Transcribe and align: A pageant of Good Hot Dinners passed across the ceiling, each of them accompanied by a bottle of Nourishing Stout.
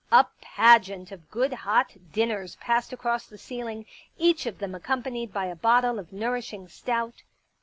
A 0.11 0.25
pageant 0.41 1.11
of 1.11 1.29
Good 1.29 1.53
Hot 1.53 1.93
Dinners 2.11 2.55
passed 2.55 2.91
across 2.91 3.27
the 3.27 3.37
ceiling, 3.37 3.85
each 4.17 4.47
of 4.47 4.57
them 4.57 4.73
accompanied 4.73 5.31
by 5.31 5.45
a 5.45 5.55
bottle 5.55 5.99
of 5.99 6.11
Nourishing 6.11 6.67
Stout. 6.69 7.21